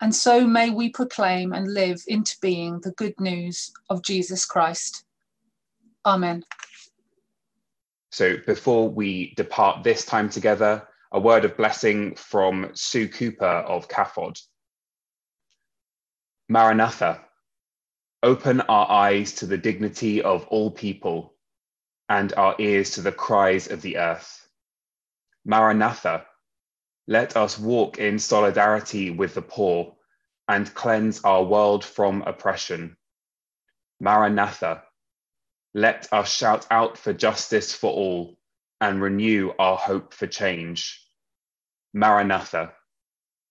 And 0.00 0.14
so 0.14 0.46
may 0.46 0.70
we 0.70 0.88
proclaim 0.88 1.52
and 1.52 1.74
live 1.74 2.02
into 2.06 2.38
being 2.40 2.80
the 2.80 2.92
good 2.92 3.20
news 3.20 3.70
of 3.90 4.02
Jesus 4.02 4.46
Christ. 4.46 5.04
Amen. 6.06 6.44
So 8.10 8.38
before 8.46 8.88
we 8.88 9.34
depart 9.36 9.84
this 9.84 10.06
time 10.06 10.30
together, 10.30 10.88
a 11.12 11.20
word 11.20 11.44
of 11.44 11.56
blessing 11.56 12.14
from 12.16 12.70
Sue 12.74 13.08
Cooper 13.08 13.44
of 13.46 13.88
CAFOD. 13.88 14.40
Maranatha, 16.48 17.24
open 18.22 18.60
our 18.62 18.90
eyes 18.90 19.32
to 19.34 19.46
the 19.46 19.58
dignity 19.58 20.22
of 20.22 20.46
all 20.46 20.70
people 20.70 21.34
and 22.08 22.32
our 22.34 22.54
ears 22.58 22.92
to 22.92 23.02
the 23.02 23.12
cries 23.12 23.68
of 23.68 23.82
the 23.82 23.98
earth. 23.98 24.48
Maranatha, 25.44 26.26
let 27.06 27.36
us 27.36 27.58
walk 27.58 27.98
in 27.98 28.18
solidarity 28.18 29.10
with 29.10 29.34
the 29.34 29.42
poor 29.42 29.94
and 30.48 30.72
cleanse 30.74 31.22
our 31.22 31.44
world 31.44 31.84
from 31.84 32.22
oppression. 32.22 32.96
Maranatha, 34.00 34.82
let 35.74 36.08
us 36.12 36.32
shout 36.32 36.66
out 36.70 36.98
for 36.98 37.12
justice 37.12 37.72
for 37.72 37.92
all 37.92 38.35
and 38.80 39.00
renew 39.00 39.52
our 39.58 39.76
hope 39.76 40.12
for 40.12 40.26
change. 40.26 41.02
Maranatha, 41.94 42.72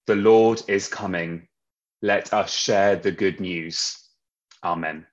the 0.07 0.15
Lord 0.15 0.61
is 0.67 0.87
coming. 0.87 1.47
Let 2.01 2.33
us 2.33 2.53
share 2.55 2.95
the 2.95 3.11
good 3.11 3.39
news. 3.39 3.97
Amen. 4.63 5.05